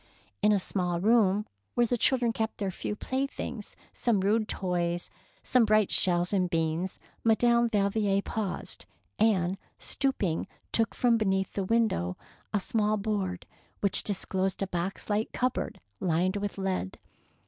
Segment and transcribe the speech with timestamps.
[0.01, 0.03] ^^
[0.41, 1.45] In a small room
[1.75, 6.49] where the children kept their few playthings, some rude toys and some bright shells and
[6.49, 8.87] beans, Madame Valvier paused,
[9.19, 12.17] and, stooping, took from beneath the window
[12.51, 13.45] a small board,
[13.81, 16.97] which disclosed a box like cup board lined with lead.